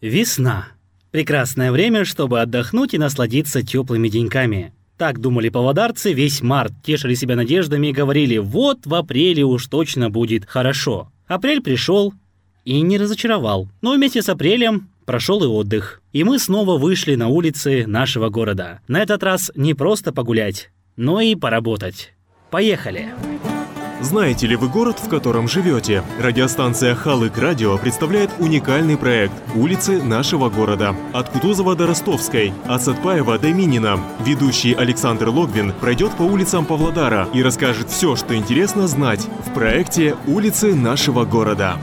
Весна. 0.00 0.68
Прекрасное 1.10 1.70
время, 1.72 2.06
чтобы 2.06 2.40
отдохнуть 2.40 2.94
и 2.94 2.98
насладиться 2.98 3.62
теплыми 3.62 4.08
деньками. 4.08 4.72
Так 4.96 5.20
думали 5.20 5.50
поводарцы 5.50 6.14
весь 6.14 6.40
март, 6.40 6.72
тешили 6.82 7.14
себя 7.14 7.36
надеждами 7.36 7.88
и 7.88 7.92
говорили, 7.92 8.38
вот 8.38 8.86
в 8.86 8.94
апреле 8.94 9.44
уж 9.44 9.66
точно 9.66 10.08
будет 10.08 10.46
хорошо. 10.46 11.10
Апрель 11.26 11.60
пришел 11.60 12.14
и 12.64 12.80
не 12.80 12.96
разочаровал. 12.96 13.68
Но 13.82 13.92
вместе 13.92 14.22
с 14.22 14.28
апрелем 14.30 14.88
прошел 15.04 15.44
и 15.44 15.46
отдых. 15.46 16.00
И 16.12 16.24
мы 16.24 16.38
снова 16.38 16.78
вышли 16.78 17.14
на 17.14 17.28
улицы 17.28 17.86
нашего 17.86 18.30
города. 18.30 18.80
На 18.88 19.02
этот 19.02 19.22
раз 19.22 19.52
не 19.54 19.74
просто 19.74 20.12
погулять, 20.12 20.70
но 20.96 21.20
и 21.20 21.34
поработать. 21.34 22.14
Поехали! 22.50 23.10
Знаете 24.00 24.46
ли 24.46 24.56
вы 24.56 24.68
город, 24.68 24.98
в 24.98 25.10
котором 25.10 25.46
живете? 25.46 26.02
Радиостанция 26.18 26.94
Халык 26.94 27.36
Радио 27.36 27.76
представляет 27.76 28.30
уникальный 28.38 28.96
проект 28.96 29.34
«Улицы 29.54 30.02
нашего 30.02 30.48
города». 30.48 30.96
От 31.12 31.28
Кутузова 31.28 31.76
до 31.76 31.86
Ростовской, 31.86 32.54
от 32.66 32.82
Сатпаева 32.82 33.38
до 33.38 33.52
Минина. 33.52 34.00
Ведущий 34.24 34.72
Александр 34.72 35.28
Логвин 35.28 35.74
пройдет 35.80 36.12
по 36.12 36.22
улицам 36.22 36.64
Павлодара 36.64 37.28
и 37.34 37.42
расскажет 37.42 37.90
все, 37.90 38.16
что 38.16 38.34
интересно 38.34 38.88
знать 38.88 39.28
в 39.46 39.52
проекте 39.52 40.16
«Улицы 40.26 40.74
нашего 40.74 41.26
города». 41.26 41.76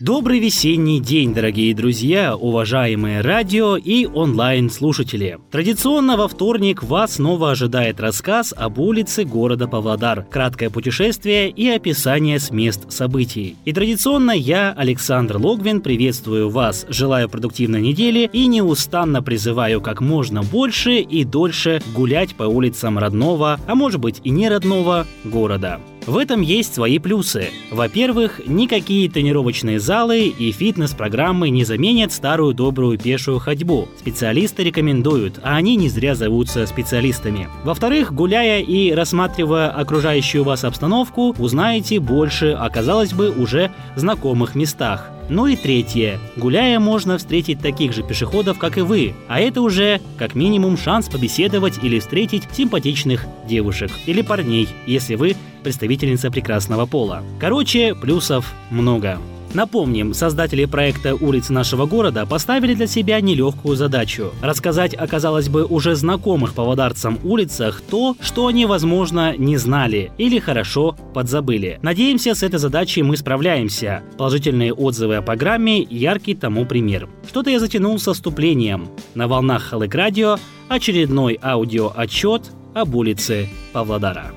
Добрый 0.00 0.38
весенний 0.38 0.98
день, 0.98 1.34
дорогие 1.34 1.74
друзья, 1.74 2.34
уважаемые 2.34 3.20
радио 3.20 3.76
и 3.76 4.06
онлайн-слушатели. 4.06 5.38
Традиционно 5.50 6.16
во 6.16 6.26
вторник 6.26 6.82
вас 6.82 7.16
снова 7.16 7.50
ожидает 7.50 8.00
рассказ 8.00 8.54
об 8.56 8.78
улице 8.78 9.24
города 9.24 9.68
Павлодар, 9.68 10.24
краткое 10.30 10.70
путешествие 10.70 11.50
и 11.50 11.68
описание 11.68 12.38
с 12.38 12.50
мест 12.50 12.90
событий. 12.90 13.56
И 13.66 13.74
традиционно 13.74 14.30
я, 14.30 14.72
Александр 14.72 15.36
Логвин, 15.36 15.82
приветствую 15.82 16.48
вас, 16.48 16.86
желаю 16.88 17.28
продуктивной 17.28 17.82
недели 17.82 18.30
и 18.32 18.46
неустанно 18.46 19.22
призываю 19.22 19.82
как 19.82 20.00
можно 20.00 20.42
больше 20.42 21.00
и 21.00 21.24
дольше 21.24 21.82
гулять 21.94 22.34
по 22.36 22.44
улицам 22.44 22.96
родного, 22.96 23.60
а 23.66 23.74
может 23.74 24.00
быть 24.00 24.22
и 24.24 24.30
не 24.30 24.48
родного 24.48 25.06
города. 25.24 25.78
В 26.06 26.16
этом 26.16 26.40
есть 26.40 26.74
свои 26.74 26.98
плюсы. 26.98 27.50
Во-первых, 27.70 28.40
никакие 28.46 29.08
тренировочные 29.08 29.78
залы 29.78 30.26
и 30.26 30.50
фитнес-программы 30.50 31.50
не 31.50 31.64
заменят 31.64 32.12
старую 32.12 32.54
добрую 32.54 32.98
пешую 32.98 33.38
ходьбу. 33.38 33.86
Специалисты 33.98 34.64
рекомендуют, 34.64 35.38
а 35.42 35.56
они 35.56 35.76
не 35.76 35.88
зря 35.88 36.14
зовутся 36.14 36.66
специалистами. 36.66 37.48
Во-вторых, 37.64 38.12
гуляя 38.14 38.60
и 38.60 38.92
рассматривая 38.92 39.70
окружающую 39.70 40.42
вас 40.42 40.64
обстановку, 40.64 41.34
узнаете 41.38 42.00
больше 42.00 42.52
о, 42.52 42.68
казалось 42.70 43.12
бы, 43.12 43.30
уже 43.30 43.70
знакомых 43.94 44.54
местах. 44.54 45.10
Ну 45.30 45.46
и 45.46 45.54
третье. 45.54 46.18
Гуляя, 46.36 46.80
можно 46.80 47.16
встретить 47.16 47.60
таких 47.60 47.92
же 47.92 48.02
пешеходов, 48.02 48.58
как 48.58 48.78
и 48.78 48.80
вы. 48.80 49.14
А 49.28 49.40
это 49.40 49.62
уже, 49.62 50.00
как 50.18 50.34
минимум, 50.34 50.76
шанс 50.76 51.08
побеседовать 51.08 51.78
или 51.84 52.00
встретить 52.00 52.48
симпатичных 52.52 53.26
девушек 53.46 53.92
или 54.06 54.22
парней, 54.22 54.68
если 54.86 55.14
вы 55.14 55.36
представительница 55.62 56.32
прекрасного 56.32 56.84
пола. 56.84 57.22
Короче, 57.38 57.94
плюсов 57.94 58.52
много. 58.70 59.18
Напомним, 59.52 60.14
создатели 60.14 60.64
проекта 60.64 61.16
«Улицы 61.16 61.52
нашего 61.52 61.86
города» 61.86 62.24
поставили 62.24 62.74
для 62.74 62.86
себя 62.86 63.20
нелегкую 63.20 63.76
задачу– 63.76 64.32
рассказать 64.42 64.94
о, 64.94 65.08
казалось 65.08 65.48
бы, 65.48 65.64
уже 65.64 65.96
знакомых 65.96 66.54
поводарцам 66.54 67.18
улицах 67.24 67.80
то, 67.80 68.16
что 68.20 68.46
они, 68.46 68.64
возможно, 68.66 69.36
не 69.36 69.56
знали 69.56 70.12
или 70.18 70.38
хорошо 70.38 70.96
подзабыли. 71.14 71.80
Надеемся, 71.82 72.36
с 72.36 72.44
этой 72.44 72.60
задачей 72.60 73.02
мы 73.02 73.16
справляемся. 73.16 74.04
Положительные 74.16 74.72
отзывы 74.72 75.16
о 75.16 75.22
программе– 75.22 75.82
яркий 75.90 76.34
тому 76.36 76.64
пример. 76.64 77.08
Что-то 77.28 77.50
я 77.50 77.58
затянул 77.58 77.98
со 77.98 78.14
вступлением. 78.14 78.88
На 79.16 79.26
волнах 79.26 79.64
Халык 79.64 79.92
Радио 79.94 80.38
очередной 80.68 81.38
аудиоотчет 81.42 82.52
об 82.72 82.94
улице 82.94 83.48
Павлодара. 83.72 84.32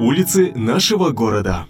Улицы 0.00 0.52
нашего 0.56 1.10
города. 1.10 1.66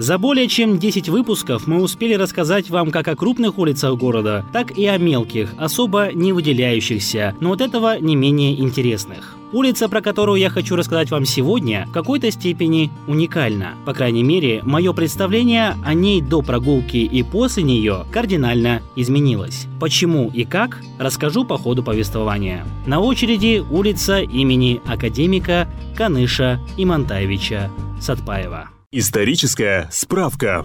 За 0.00 0.16
более 0.16 0.48
чем 0.48 0.78
10 0.78 1.10
выпусков 1.10 1.66
мы 1.66 1.82
успели 1.82 2.14
рассказать 2.14 2.70
вам 2.70 2.90
как 2.90 3.06
о 3.06 3.14
крупных 3.14 3.58
улицах 3.58 3.98
города, 3.98 4.46
так 4.50 4.78
и 4.78 4.86
о 4.86 4.96
мелких, 4.96 5.52
особо 5.58 6.08
не 6.14 6.32
выделяющихся, 6.32 7.36
но 7.38 7.52
от 7.52 7.60
этого 7.60 8.00
не 8.00 8.16
менее 8.16 8.58
интересных. 8.58 9.36
Улица, 9.52 9.90
про 9.90 10.00
которую 10.00 10.40
я 10.40 10.48
хочу 10.48 10.74
рассказать 10.74 11.10
вам 11.10 11.26
сегодня, 11.26 11.84
в 11.86 11.92
какой-то 11.92 12.30
степени 12.30 12.90
уникальна. 13.08 13.74
По 13.84 13.92
крайней 13.92 14.22
мере, 14.22 14.62
мое 14.64 14.94
представление 14.94 15.76
о 15.84 15.92
ней 15.92 16.22
до 16.22 16.40
прогулки 16.40 16.96
и 16.96 17.22
после 17.22 17.62
нее 17.62 18.06
кардинально 18.10 18.80
изменилось. 18.96 19.66
Почему 19.80 20.30
и 20.32 20.44
как, 20.44 20.80
расскажу 20.98 21.44
по 21.44 21.58
ходу 21.58 21.82
повествования. 21.82 22.64
На 22.86 23.00
очереди 23.00 23.62
улица 23.70 24.20
имени 24.20 24.80
академика 24.86 25.68
Каныша 25.94 26.58
Имантаевича 26.78 27.70
Сатпаева. 28.00 28.70
Историческая 28.92 29.88
справка. 29.92 30.64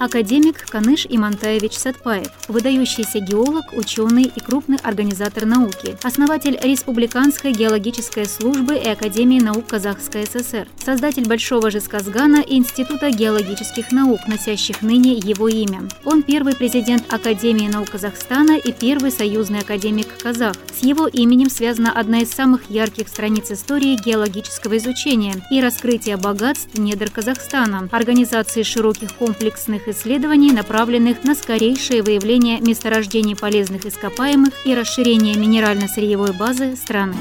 Академик 0.00 0.64
Каныш 0.70 1.06
Имантаевич 1.06 1.74
Сатпаев, 1.74 2.28
выдающийся 2.48 3.20
геолог, 3.20 3.74
ученый 3.74 4.32
и 4.34 4.40
крупный 4.40 4.78
организатор 4.78 5.44
науки, 5.44 5.94
основатель 6.02 6.58
Республиканской 6.62 7.52
геологической 7.52 8.24
службы 8.24 8.76
и 8.76 8.88
Академии 8.88 9.40
наук 9.40 9.66
Казахской 9.66 10.24
ССР, 10.24 10.66
создатель 10.82 11.28
Большого 11.28 11.70
Жесказгана 11.70 12.40
и 12.40 12.56
Института 12.56 13.10
геологических 13.10 13.92
наук, 13.92 14.20
носящих 14.26 14.80
ныне 14.80 15.12
его 15.12 15.48
имя. 15.48 15.82
Он 16.06 16.22
первый 16.22 16.56
президент 16.56 17.12
Академии 17.12 17.68
наук 17.68 17.90
Казахстана 17.90 18.56
и 18.56 18.72
первый 18.72 19.12
союзный 19.12 19.60
академик 19.60 20.06
Казах. 20.22 20.56
С 20.80 20.82
его 20.82 21.08
именем 21.08 21.50
связана 21.50 21.92
одна 21.92 22.20
из 22.20 22.30
самых 22.30 22.70
ярких 22.70 23.06
страниц 23.06 23.50
истории 23.50 24.00
геологического 24.02 24.78
изучения 24.78 25.34
и 25.50 25.60
раскрытия 25.60 26.16
богатств 26.16 26.78
недр 26.78 27.10
Казахстана, 27.10 27.86
организации 27.92 28.62
широких 28.62 29.12
комплексных 29.12 29.89
исследований, 29.90 30.52
направленных 30.52 31.24
на 31.24 31.34
скорейшее 31.34 32.02
выявление 32.02 32.60
месторождений 32.60 33.36
полезных 33.36 33.86
ископаемых 33.86 34.54
и 34.64 34.74
расширение 34.74 35.36
минерально-сырьевой 35.36 36.32
базы 36.32 36.76
страны. 36.76 37.14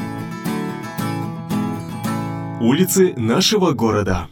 Улицы 2.61 3.13
нашего 3.15 3.71
города. 3.71 4.27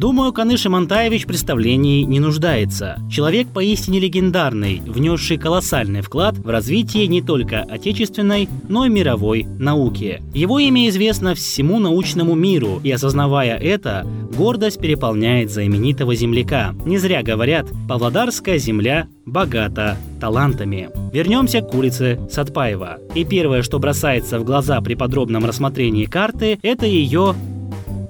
Думаю, 0.00 0.32
Каныш 0.32 0.64
в 0.64 1.26
представлении 1.26 2.04
не 2.04 2.20
нуждается. 2.20 2.96
Человек 3.10 3.48
поистине 3.48 4.00
легендарный, 4.00 4.80
внесший 4.86 5.36
колоссальный 5.36 6.00
вклад 6.00 6.38
в 6.38 6.48
развитие 6.48 7.06
не 7.06 7.20
только 7.20 7.64
отечественной, 7.64 8.48
но 8.66 8.86
и 8.86 8.88
мировой 8.88 9.42
науки. 9.42 10.22
Его 10.32 10.58
имя 10.58 10.88
известно 10.88 11.34
всему 11.34 11.78
научному 11.78 12.34
миру, 12.34 12.80
и 12.82 12.90
осознавая 12.90 13.58
это, 13.58 14.06
гордость 14.34 14.80
переполняет 14.80 15.50
знаменитого 15.50 16.14
земляка. 16.14 16.74
Не 16.86 16.96
зря 16.96 17.22
говорят, 17.22 17.66
Павлодарская 17.86 18.56
земля 18.56 19.06
богата 19.26 19.98
талантами. 20.18 20.88
Вернемся 21.12 21.60
к 21.60 21.74
улице 21.74 22.18
Сатпаева. 22.30 22.98
И 23.14 23.24
первое, 23.24 23.62
что 23.62 23.78
бросается 23.78 24.38
в 24.38 24.44
глаза 24.44 24.80
при 24.80 24.94
подробном 24.94 25.44
рассмотрении 25.44 26.06
карты, 26.06 26.58
это 26.62 26.86
ее 26.86 27.34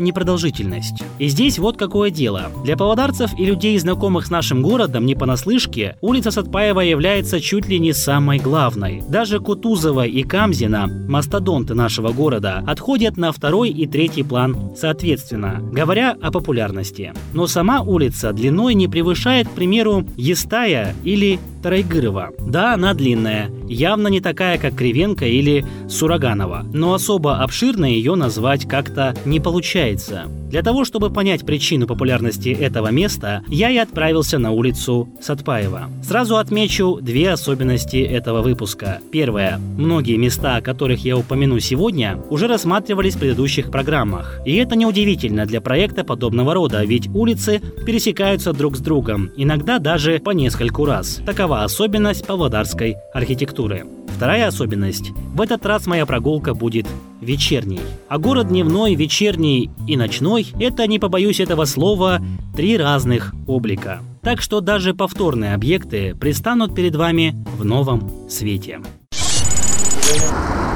непродолжительность. 0.00 1.02
И 1.18 1.28
здесь 1.28 1.58
вот 1.58 1.76
какое 1.76 2.10
дело. 2.10 2.50
Для 2.64 2.76
павлодарцев 2.76 3.30
и 3.38 3.44
людей, 3.44 3.78
знакомых 3.78 4.26
с 4.26 4.30
нашим 4.30 4.62
городом 4.62 5.06
не 5.06 5.14
понаслышке, 5.14 5.96
улица 6.00 6.30
Сатпаева 6.30 6.80
является 6.80 7.40
чуть 7.40 7.66
ли 7.66 7.78
не 7.78 7.92
самой 7.92 8.38
главной. 8.38 9.02
Даже 9.08 9.38
Кутузова 9.38 10.06
и 10.06 10.22
Камзина, 10.22 10.86
мастодонты 11.08 11.74
нашего 11.74 12.12
города, 12.12 12.64
отходят 12.66 13.16
на 13.16 13.32
второй 13.32 13.70
и 13.70 13.86
третий 13.86 14.22
план 14.22 14.70
соответственно, 14.76 15.60
говоря 15.72 16.16
о 16.20 16.30
популярности. 16.30 17.12
Но 17.32 17.46
сама 17.46 17.80
улица 17.82 18.32
длиной 18.32 18.74
не 18.74 18.88
превышает, 18.88 19.48
к 19.48 19.52
примеру, 19.52 20.06
Естая 20.16 20.94
или 21.04 21.38
Тарайгырова. 21.62 22.30
Да, 22.38 22.74
она 22.74 22.94
длинная, 22.94 23.50
явно 23.68 24.08
не 24.08 24.20
такая, 24.20 24.58
как 24.58 24.74
Кривенко 24.74 25.26
или 25.26 25.64
Сураганова, 25.88 26.66
но 26.72 26.94
особо 26.94 27.38
обширно 27.38 27.84
ее 27.84 28.14
назвать 28.14 28.66
как-то 28.66 29.14
не 29.24 29.40
получается. 29.40 30.24
Для 30.50 30.62
того, 30.62 30.84
чтобы 30.84 31.10
понять 31.10 31.46
причину 31.46 31.86
популярности 31.86 32.48
этого 32.48 32.88
места, 32.88 33.44
я 33.46 33.70
и 33.70 33.76
отправился 33.76 34.38
на 34.38 34.50
улицу 34.50 35.08
Сатпаева. 35.20 35.88
Сразу 36.02 36.38
отмечу 36.38 36.98
две 37.00 37.30
особенности 37.30 37.98
этого 37.98 38.42
выпуска. 38.42 38.98
Первое. 39.12 39.60
Многие 39.78 40.16
места, 40.16 40.56
о 40.56 40.60
которых 40.60 41.04
я 41.04 41.16
упомяну 41.16 41.60
сегодня, 41.60 42.18
уже 42.30 42.48
рассматривались 42.48 43.14
в 43.14 43.20
предыдущих 43.20 43.70
программах. 43.70 44.40
И 44.44 44.56
это 44.56 44.74
неудивительно 44.74 45.46
для 45.46 45.60
проекта 45.60 46.02
подобного 46.02 46.52
рода, 46.52 46.82
ведь 46.84 47.06
улицы 47.14 47.62
пересекаются 47.86 48.52
друг 48.52 48.76
с 48.76 48.80
другом, 48.80 49.30
иногда 49.36 49.78
даже 49.78 50.18
по 50.18 50.30
нескольку 50.30 50.84
раз. 50.84 51.20
Такова 51.24 51.49
особенность 51.54 52.26
павлодарской 52.26 52.96
архитектуры. 53.12 53.86
Вторая 54.16 54.48
особенность. 54.48 55.10
В 55.34 55.40
этот 55.40 55.64
раз 55.66 55.86
моя 55.86 56.06
прогулка 56.06 56.54
будет 56.54 56.86
вечерней. 57.20 57.80
А 58.08 58.18
город 58.18 58.48
дневной, 58.48 58.94
вечерний 58.94 59.70
и 59.86 59.96
ночной– 59.96 60.46
это, 60.60 60.86
не 60.86 60.98
побоюсь 60.98 61.40
этого 61.40 61.64
слова, 61.64 62.20
три 62.54 62.76
разных 62.76 63.34
облика. 63.46 64.00
Так 64.22 64.42
что 64.42 64.60
даже 64.60 64.94
повторные 64.94 65.54
объекты 65.54 66.14
пристанут 66.14 66.74
перед 66.74 66.94
вами 66.94 67.34
в 67.56 67.64
новом 67.64 68.28
свете. 68.28 68.80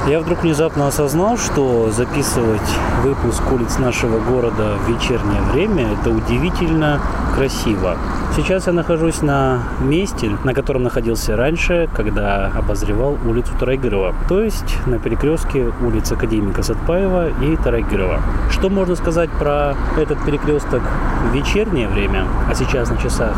Я 0.07 0.21
вдруг 0.21 0.43
внезапно 0.43 0.87
осознал, 0.87 1.39
что 1.39 1.91
записывать 1.91 2.61
выпуск 3.03 3.43
улиц 3.51 3.79
нашего 3.79 4.19
города 4.21 4.77
в 4.85 4.91
вечернее 4.91 5.41
время– 5.41 5.93
это 6.01 6.11
удивительно 6.11 7.01
красиво. 7.35 7.97
Сейчас 8.37 8.67
я 8.67 8.75
нахожусь 8.75 9.23
на 9.23 9.63
месте, 9.81 10.31
на 10.45 10.53
котором 10.53 10.83
находился 10.83 11.37
раньше, 11.37 11.89
когда 11.97 12.49
обозревал 12.55 13.17
улицу 13.25 13.53
Тарайгырова, 13.59 14.15
то 14.29 14.43
есть 14.43 14.77
на 14.85 14.99
перекрестке 14.99 15.73
улиц 15.81 16.13
Академика 16.13 16.63
Сатпаева 16.63 17.31
и 17.43 17.57
Тарайгырова. 17.57 18.21
Что 18.51 18.69
можно 18.69 18.97
сказать 18.97 19.31
про 19.31 19.75
этот 19.97 20.23
перекресток 20.27 20.83
в 21.31 21.35
вечернее 21.35 21.89
время, 21.89 22.27
а 22.51 22.55
сейчас 22.55 22.91
на 22.91 22.99
часах 22.99 23.35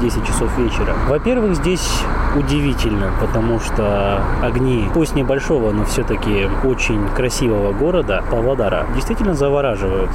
10 0.00 0.24
часов 0.24 0.56
вечера. 0.56 0.94
Во-первых, 1.08 1.56
здесь 1.56 2.04
удивительно, 2.36 3.12
потому 3.20 3.60
что 3.60 4.20
огни, 4.42 4.88
пусть 4.94 5.14
небольшого, 5.14 5.72
но 5.72 5.84
все-таки 5.84 6.48
очень 6.64 7.06
красивого 7.14 7.72
города 7.72 8.22
Павлодара, 8.30 8.86
действительно 8.94 9.34
завораживают. 9.34 10.10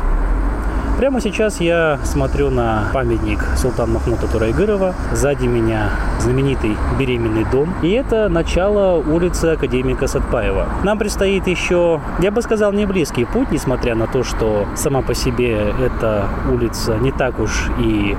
Прямо 1.02 1.20
сейчас 1.20 1.60
я 1.60 1.98
смотрю 2.04 2.52
на 2.52 2.84
памятник 2.94 3.40
Султан 3.58 3.92
Махмута 3.92 4.28
Турайгырова. 4.28 4.94
Сзади 5.14 5.48
меня 5.48 5.90
знаменитый 6.20 6.78
беременный 7.00 7.44
дом. 7.52 7.74
И 7.82 7.90
это 7.90 8.30
начало 8.30 8.98
улицы 8.98 9.46
Академика 9.46 10.06
Сатпаева. 10.06 10.68
Нам 10.84 11.00
предстоит 11.00 11.48
еще, 11.48 12.02
я 12.20 12.30
бы 12.30 12.44
сказал, 12.44 12.72
не 12.72 12.86
близкий 12.86 13.26
путь, 13.26 13.50
несмотря 13.50 13.96
на 13.96 14.06
то, 14.06 14.24
что 14.24 14.68
сама 14.76 15.02
по 15.02 15.16
себе 15.16 15.74
эта 15.82 16.26
улица 16.52 16.96
не 16.98 17.12
так 17.12 17.40
уж 17.40 17.72
и 17.80 18.16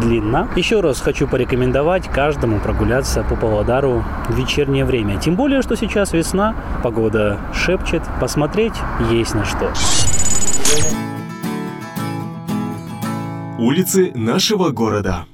длинна. 0.00 0.48
Еще 0.56 0.80
раз 0.80 1.00
хочу 1.00 1.26
порекомендовать 1.26 2.08
каждому 2.08 2.58
прогуляться 2.60 3.22
по 3.22 3.36
Павлодару 3.36 4.04
в 4.28 4.34
вечернее 4.36 4.84
время. 4.84 5.18
Тем 5.18 5.36
более, 5.36 5.62
что 5.62 5.76
сейчас 5.76 6.12
весна, 6.12 6.54
погода 6.82 7.38
шепчет, 7.54 8.02
посмотреть 8.20 8.74
есть 9.10 9.34
на 9.34 9.44
что. 9.44 9.72
Улицы 13.58 14.12
нашего 14.14 14.70
города. 14.70 15.24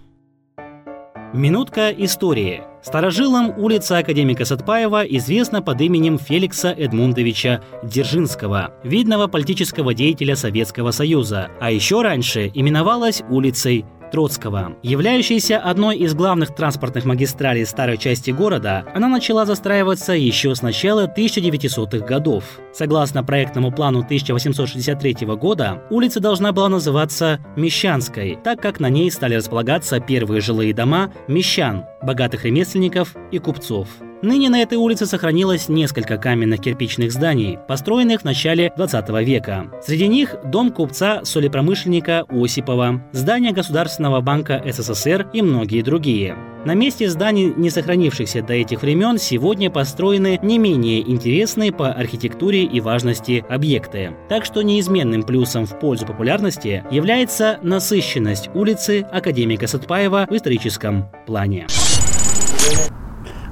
Минутка 1.33 1.91
истории. 1.91 2.63
Старожилам 2.83 3.55
улица 3.59 3.99
Академика 3.99 4.45
Сатпаева 4.45 5.03
известна 5.05 5.63
под 5.63 5.81
именем 5.81 6.19
Феликса 6.19 6.71
Эдмундовича 6.73 7.63
Дзержинского, 7.83 8.75
видного 8.85 9.29
политического 9.29 9.95
деятеля 9.95 10.37
Советского 10.37 10.91
Союза, 10.91 11.49
а 11.61 11.71
еще 11.71 12.03
раньше 12.03 12.51
именовалась 12.53 13.23
улицей 13.31 13.87
Троцкого. 14.13 14.77
Являющаяся 14.83 15.59
одной 15.59 15.97
из 15.97 16.15
главных 16.15 16.55
транспортных 16.55 17.05
магистралей 17.07 17.67
старой 17.67 17.97
части 17.97 18.31
города, 18.31 18.85
она 18.95 19.09
начала 19.09 19.47
застраиваться 19.47 20.13
еще 20.13 20.55
с 20.55 20.63
начала 20.63 21.07
1900-х 21.07 22.07
годов. 22.07 22.45
Согласно 22.73 23.25
проектному 23.25 23.73
плану 23.73 24.01
1863 24.01 25.27
года, 25.37 25.83
улица 25.91 26.21
должна 26.21 26.53
была 26.53 26.69
называться 26.69 27.41
Мещанской, 27.57 28.39
так 28.45 28.61
как 28.61 28.79
на 28.79 28.91
ней 28.91 29.11
стали 29.11 29.35
располагаться 29.35 29.99
первые 29.99 30.41
жилые 30.41 30.75
дома 30.75 31.13
мещан, 31.27 31.87
богатых 32.03 32.45
ремесленников 32.45 33.17
и 33.31 33.39
купцов. 33.39 33.89
Ныне 34.23 34.49
на 34.49 34.63
этой 34.63 34.79
улице 34.79 35.05
сохранилось 35.07 35.69
несколько 35.69 36.17
каменных 36.17 36.61
кирпичных 36.61 37.11
зданий, 37.11 37.59
построенных 37.67 38.21
в 38.21 38.25
начале 38.25 38.73
20 38.77 39.09
века. 39.27 39.67
Среди 39.85 40.07
них 40.07 40.37
дом 40.45 40.71
купца 40.71 41.25
солепромышленника 41.25 42.25
Осипова, 42.29 43.03
здание 43.11 43.53
Государственного 43.53 44.21
банка 44.21 44.63
СССР 44.65 45.29
и 45.33 45.43
многие 45.43 45.83
другие. 45.83 46.37
На 46.65 46.75
месте 46.75 47.11
зданий, 47.11 47.53
не 47.57 47.69
сохранившихся 47.71 48.43
до 48.43 48.53
этих 48.53 48.83
времен, 48.83 49.19
сегодня 49.19 49.69
построены 49.69 50.39
не 50.41 50.59
менее 50.59 51.01
интересные 51.01 51.73
по 51.73 51.93
архитектуре 51.93 52.63
и 52.63 52.81
важности 52.81 53.45
объекты. 53.49 54.13
Так 54.29 54.45
что 54.45 54.63
неизменным 54.63 55.25
плюсом 55.25 55.67
в 55.67 55.77
пользу 55.81 56.07
популярности 56.07 56.85
является 56.93 57.59
насыщенность 57.63 58.51
улицы 58.55 59.05
Академика 59.11 59.67
Сатпаева 59.67 60.29
в 60.31 60.37
историческом 60.37 61.11
плане. 61.27 61.67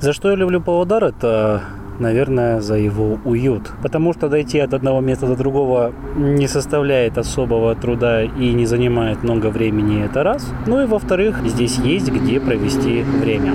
За 0.01 0.15
что 0.15 0.31
я 0.31 0.37
люблю 0.37 0.63
Павлодар, 0.63 1.05
это 1.05 1.63
наверное, 1.99 2.61
за 2.61 2.77
его 2.77 3.19
уют. 3.25 3.71
Потому 3.83 4.15
что 4.15 4.29
дойти 4.29 4.59
от 4.59 4.73
одного 4.73 5.01
места 5.01 5.27
до 5.27 5.37
другого 5.37 5.93
не 6.17 6.49
составляет 6.49 7.19
особого 7.19 7.75
труда 7.75 8.23
и 8.23 8.53
не 8.53 8.67
занимает 8.67 9.23
много 9.23 9.49
времени, 9.49 10.03
это 10.03 10.23
раз. 10.23 10.51
Ну 10.67 10.83
и 10.83 10.87
во-вторых, 10.87 11.41
здесь 11.47 11.77
есть 11.77 12.11
где 12.11 12.41
провести 12.41 13.03
время. 13.03 13.53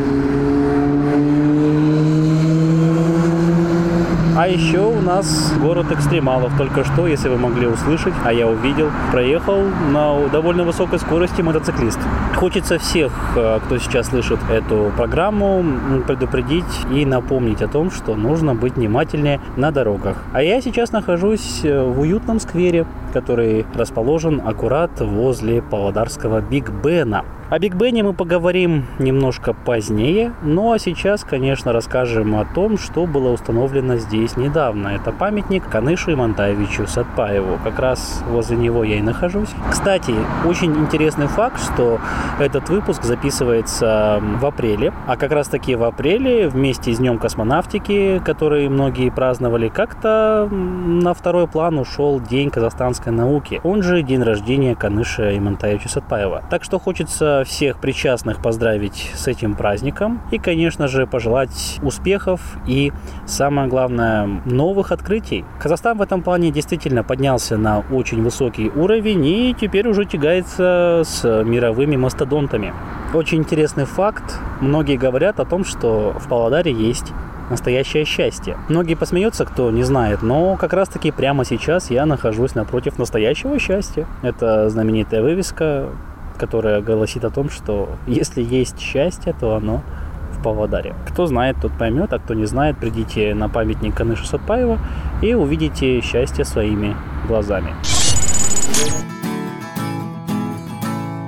А 4.38 4.50
еще 4.50 4.82
у 4.82 5.00
нас 5.00 5.54
город 5.62 5.94
экстремалов. 5.94 6.58
Только 6.58 6.84
что, 6.84 7.08
если 7.08 7.30
вы 7.30 7.38
могли 7.38 7.68
услышать, 7.68 8.14
а 8.26 8.34
я 8.34 8.48
увидел, 8.48 8.90
проехал 9.14 9.62
на 9.94 10.28
довольно 10.28 10.66
высокой 10.66 11.00
скорости 11.00 11.42
мотоциклист. 11.42 11.98
Хочется 12.36 12.78
всех, 12.78 13.14
э, 13.38 13.60
кто 13.64 13.78
сейчас 13.78 14.08
слышит 14.08 14.40
эту 14.52 14.92
программу, 14.98 15.64
предупредить 16.06 16.66
и 16.92 17.06
напомнить 17.06 17.62
о 17.62 17.70
том, 17.70 17.90
что 17.92 18.16
нужно 18.16 18.56
быть 18.56 18.76
внимательнее 18.76 19.40
на 19.56 19.72
дорогах. 19.72 20.18
А 20.34 20.44
я 20.44 20.60
сейчас 20.60 20.92
нахожусь 20.92 21.62
э, 21.64 21.82
в 21.82 22.02
уютном 22.02 22.42
сквере, 22.42 22.86
который 23.14 23.66
расположен 23.74 24.42
аккурат 24.46 25.00
возле 25.00 25.62
Павлодарского 25.62 26.42
Биг 26.42 26.72
Бена. 26.72 27.24
О 27.48 27.60
Биг 27.60 27.76
Бене 27.76 28.02
мы 28.02 28.14
поговорим 28.14 28.86
немножко 28.98 29.54
позднее, 29.54 30.34
ну 30.42 30.72
а 30.72 30.80
сейчас, 30.80 31.24
конечно, 31.24 31.74
расскажем 31.74 32.36
о 32.36 32.44
том, 32.44 32.80
что 32.80 33.06
было 33.06 33.30
установлено 33.30 33.98
здесь 33.98 34.36
недавно. 34.36 34.88
Это 34.88 35.12
памятник 35.12 35.70
Канышу 35.70 36.12
Имантаевичу 36.14 36.88
Сатпаеву. 36.88 37.60
Как 37.64 37.78
раз 37.78 38.24
возле 38.28 38.58
него 38.58 38.84
я 38.84 38.98
и 38.98 39.02
нахожусь. 39.04 39.50
Кстати, 39.70 40.16
очень 40.44 40.76
интересный 40.76 41.28
факт, 41.28 41.62
что 41.62 42.00
этот 42.40 42.70
выпуск 42.70 43.04
записывается 43.04 44.20
в 44.42 44.44
апреле, 44.44 44.92
а 45.06 45.16
как 45.16 45.32
раз 45.32 45.48
таки 45.48 45.76
в 45.76 45.84
апреле 45.84 46.50
вместе 46.50 46.94
с 46.94 46.98
Днем 46.98 47.20
космонавтики, 47.20 48.24
который 48.26 48.70
многие 48.70 49.12
праздновали, 49.12 49.70
как-то 49.70 50.50
на 50.50 51.14
второй 51.14 51.48
план 51.48 51.78
ушел 51.78 52.20
День 52.20 52.50
казахстанской 52.50 53.12
науки, 53.12 53.62
он 53.64 53.84
же 53.84 54.02
день 54.02 54.24
рождения 54.24 54.74
Каныша 54.74 55.38
Имантаевича 55.38 55.90
Сатпаева. 55.90 56.44
Так 56.50 56.64
что 56.64 56.80
хочется 56.80 57.35
всех 57.44 57.80
причастных 57.80 58.42
поздравить 58.42 59.12
с 59.16 59.28
этим 59.28 59.56
праздником 59.56 60.22
и, 60.32 60.38
конечно 60.38 60.88
же, 60.88 61.06
пожелать 61.08 61.80
успехов 61.82 62.40
и, 62.68 62.94
самое 63.26 63.68
главное, 63.68 64.28
новых 64.46 64.92
открытий. 64.92 65.44
Казахстан 65.60 65.98
в 65.98 66.02
этом 66.02 66.22
плане 66.22 66.52
действительно 66.52 67.04
поднялся 67.04 67.58
на 67.58 67.84
очень 67.92 68.22
высокий 68.22 68.70
уровень 68.70 69.26
и 69.26 69.56
теперь 69.60 69.88
уже 69.88 70.06
тягается 70.06 71.02
с 71.04 71.44
мировыми 71.44 71.96
мастодонтами. 71.96 72.74
Очень 73.14 73.40
интересный 73.40 73.86
факт. 73.86 74.40
Многие 74.62 74.98
говорят 74.98 75.40
о 75.40 75.46
том, 75.46 75.64
что 75.64 76.16
в 76.20 76.28
Павлодаре 76.28 76.72
есть 76.72 77.14
настоящее 77.50 78.06
счастье. 78.06 78.58
Многие 78.70 78.96
посмеются, 78.96 79.46
кто 79.46 79.70
не 79.72 79.84
знает, 79.84 80.22
но 80.22 80.56
как 80.58 80.74
раз 80.74 80.90
таки 80.90 81.12
прямо 81.12 81.46
сейчас 81.46 81.92
я 81.92 82.06
нахожусь 82.06 82.56
напротив 82.56 82.98
настоящего 82.98 83.60
счастья. 83.60 84.08
Это 84.22 84.70
знаменитая 84.70 85.22
вывеска 85.22 85.90
которая 86.38 86.82
гласит 86.82 87.26
о 87.26 87.30
том, 87.30 87.50
что 87.50 87.90
если 88.08 88.42
есть 88.42 88.80
счастье, 88.80 89.36
то 89.40 89.56
оно 89.56 89.84
в 90.32 90.44
Павлодаре. 90.44 90.96
Кто 91.08 91.26
знает, 91.26 91.58
тот 91.62 91.72
поймет, 91.78 92.14
а 92.14 92.20
кто 92.20 92.34
не 92.34 92.46
знает, 92.46 92.78
придите 92.78 93.34
на 93.34 93.50
памятник 93.50 93.96
Каныша 93.96 94.26
Сатпаева 94.26 94.80
и 95.22 95.34
увидите 95.34 96.02
счастье 96.02 96.46
своими 96.46 96.96
глазами. 97.28 97.74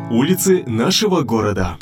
Улицы 0.10 0.64
нашего 0.68 1.22
города. 1.22 1.78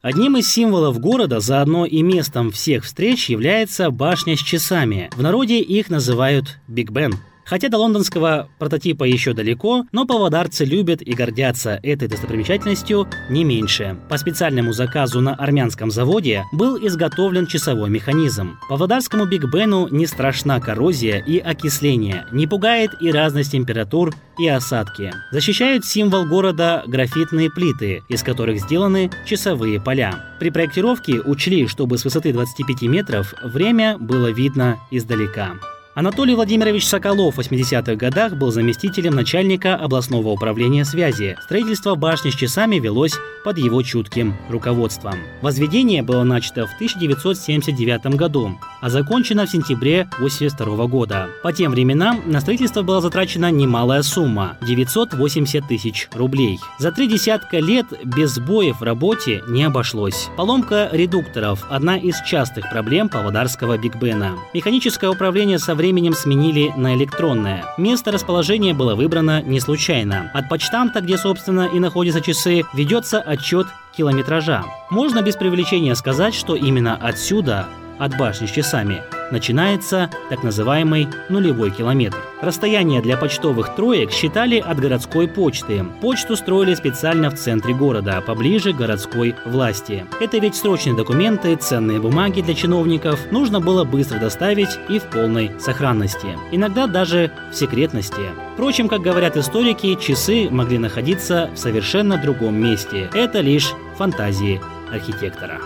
Одним 0.00 0.36
из 0.36 0.48
символов 0.48 1.00
города, 1.00 1.40
заодно 1.40 1.84
и 1.84 2.02
местом 2.02 2.52
всех 2.52 2.84
встреч, 2.84 3.28
является 3.28 3.90
башня 3.90 4.36
с 4.36 4.40
часами. 4.40 5.10
В 5.16 5.22
народе 5.22 5.60
их 5.60 5.90
называют 5.90 6.60
Биг 6.68 6.92
Бен. 6.92 7.14
Хотя 7.48 7.70
до 7.70 7.78
лондонского 7.78 8.50
прототипа 8.58 9.04
еще 9.04 9.32
далеко, 9.32 9.86
но 9.90 10.06
павлодарцы 10.06 10.66
любят 10.66 11.00
и 11.00 11.14
гордятся 11.14 11.80
этой 11.82 12.06
достопримечательностью 12.06 13.08
не 13.30 13.42
меньше. 13.42 13.96
По 14.10 14.18
специальному 14.18 14.72
заказу 14.74 15.22
на 15.22 15.34
армянском 15.34 15.90
заводе 15.90 16.44
был 16.52 16.76
изготовлен 16.76 17.46
часовой 17.46 17.88
механизм. 17.88 18.58
Павлодарскому 18.68 19.24
Биг 19.24 19.46
Бену 19.50 19.88
не 19.88 20.06
страшна 20.06 20.60
коррозия 20.60 21.18
и 21.18 21.38
окисление, 21.38 22.26
не 22.32 22.46
пугает 22.46 22.90
и 23.00 23.10
разность 23.10 23.52
температур 23.52 24.14
и 24.38 24.46
осадки. 24.46 25.14
Защищают 25.32 25.86
символ 25.86 26.26
города 26.26 26.84
графитные 26.86 27.50
плиты, 27.50 28.02
из 28.10 28.22
которых 28.22 28.60
сделаны 28.60 29.10
часовые 29.24 29.80
поля. 29.80 30.36
При 30.38 30.50
проектировке 30.50 31.20
учли, 31.20 31.66
чтобы 31.66 31.96
с 31.96 32.04
высоты 32.04 32.34
25 32.34 32.82
метров 32.82 33.32
время 33.42 33.96
было 33.98 34.30
видно 34.30 34.78
издалека. 34.90 35.54
Анатолий 35.98 36.36
Владимирович 36.36 36.86
Соколов 36.86 37.34
в 37.34 37.40
80-х 37.40 37.96
годах 37.96 38.34
был 38.34 38.52
заместителем 38.52 39.16
начальника 39.16 39.74
областного 39.74 40.28
управления 40.28 40.84
связи. 40.84 41.36
Строительство 41.42 41.96
башни 41.96 42.30
с 42.30 42.36
часами 42.36 42.76
велось 42.76 43.14
под 43.42 43.58
его 43.58 43.82
чутким 43.82 44.36
руководством. 44.48 45.14
Возведение 45.42 46.04
было 46.04 46.22
начато 46.22 46.68
в 46.68 46.74
1979 46.74 48.14
году, 48.14 48.56
а 48.80 48.90
закончено 48.90 49.44
в 49.44 49.50
сентябре 49.50 50.02
1982 50.02 50.86
года. 50.86 51.30
По 51.42 51.52
тем 51.52 51.72
временам 51.72 52.22
на 52.26 52.40
строительство 52.40 52.82
была 52.82 53.00
затрачена 53.00 53.50
немалая 53.50 54.02
сумма– 54.02 54.56
980 54.64 55.66
тысяч 55.66 56.08
рублей. 56.14 56.60
За 56.78 56.92
три 56.92 57.08
десятка 57.08 57.58
лет 57.58 57.86
без 58.04 58.36
сбоев 58.36 58.78
в 58.78 58.84
работе 58.84 59.42
не 59.48 59.64
обошлось. 59.64 60.28
Поломка 60.36 60.90
редукторов– 60.92 61.66
одна 61.70 61.96
из 61.96 62.20
частых 62.20 62.70
проблем 62.70 63.08
Павлодарского 63.08 63.76
Биг 63.78 63.96
Бена. 63.96 64.36
Механическое 64.54 65.10
управление 65.10 65.58
со 65.58 65.74
временем 65.74 65.87
временем 65.88 66.12
сменили 66.12 66.70
на 66.76 66.94
электронное. 66.94 67.64
Место 67.78 68.12
расположения 68.12 68.74
было 68.74 68.94
выбрано 68.94 69.40
не 69.40 69.58
случайно. 69.58 70.30
От 70.34 70.46
почтамта, 70.50 71.00
где, 71.00 71.16
собственно, 71.16 71.66
и 71.74 71.78
находятся 71.80 72.20
часы, 72.20 72.62
ведется 72.74 73.20
отчет 73.20 73.66
километража. 73.96 74.64
Можно 74.90 75.22
без 75.22 75.36
привлечения 75.36 75.94
сказать, 75.94 76.34
что 76.34 76.56
именно 76.56 76.94
отсюда, 76.94 77.68
от 77.98 78.18
башни 78.18 78.44
с 78.44 78.50
часами, 78.50 79.02
начинается 79.32 80.10
так 80.28 80.42
называемый 80.42 81.08
нулевой 81.30 81.70
километр. 81.70 82.18
Расстояние 82.40 83.02
для 83.02 83.16
почтовых 83.16 83.74
троек 83.74 84.12
считали 84.12 84.58
от 84.58 84.78
городской 84.78 85.26
почты. 85.26 85.84
Почту 86.00 86.36
строили 86.36 86.74
специально 86.74 87.30
в 87.30 87.34
центре 87.34 87.74
города, 87.74 88.22
поближе 88.24 88.72
к 88.72 88.76
городской 88.76 89.34
власти. 89.44 90.06
Это 90.20 90.38
ведь 90.38 90.54
срочные 90.54 90.94
документы, 90.94 91.56
ценные 91.56 92.00
бумаги 92.00 92.40
для 92.40 92.54
чиновников 92.54 93.18
нужно 93.32 93.60
было 93.60 93.82
быстро 93.82 94.20
доставить 94.20 94.78
и 94.88 95.00
в 95.00 95.04
полной 95.04 95.50
сохранности. 95.58 96.38
Иногда 96.52 96.86
даже 96.86 97.32
в 97.50 97.56
секретности. 97.56 98.22
Впрочем, 98.54 98.88
как 98.88 99.00
говорят 99.00 99.36
историки, 99.36 99.96
часы 99.96 100.48
могли 100.48 100.78
находиться 100.78 101.50
в 101.54 101.58
совершенно 101.58 102.18
другом 102.18 102.54
месте. 102.54 103.10
Это 103.14 103.40
лишь 103.40 103.72
фантазии 103.96 104.60
архитектора. 104.92 105.58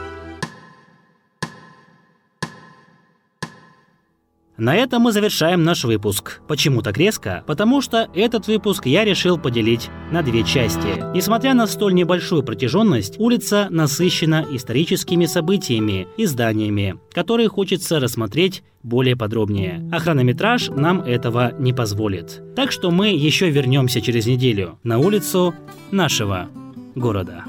На 4.62 4.76
этом 4.76 5.02
мы 5.02 5.10
завершаем 5.10 5.64
наш 5.64 5.82
выпуск. 5.82 6.40
Почему 6.46 6.82
так 6.82 6.96
резко? 6.96 7.42
Потому 7.48 7.80
что 7.80 8.08
этот 8.14 8.46
выпуск 8.46 8.86
я 8.86 9.04
решил 9.04 9.36
поделить 9.36 9.90
на 10.12 10.22
две 10.22 10.44
части. 10.44 11.04
Несмотря 11.12 11.52
на 11.54 11.66
столь 11.66 11.94
небольшую 11.94 12.44
протяженность, 12.44 13.18
улица 13.18 13.66
насыщена 13.70 14.46
историческими 14.52 15.26
событиями 15.26 16.06
и 16.16 16.26
зданиями, 16.26 16.94
которые 17.10 17.48
хочется 17.48 17.98
рассмотреть 17.98 18.62
более 18.84 19.16
подробнее. 19.16 19.82
А 19.90 19.98
хронометраж 19.98 20.68
нам 20.68 21.00
этого 21.00 21.52
не 21.58 21.72
позволит. 21.72 22.40
Так 22.54 22.70
что 22.70 22.92
мы 22.92 23.08
еще 23.08 23.50
вернемся 23.50 24.00
через 24.00 24.26
неделю 24.26 24.78
на 24.84 25.00
улицу 25.00 25.56
нашего 25.90 26.46
города. 26.94 27.42